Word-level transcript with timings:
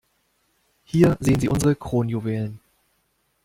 Hier 0.83 1.15
sehen 1.19 1.39
Sie 1.39 1.47
unsere 1.47 1.75
Kronjuwelen. 1.75 2.59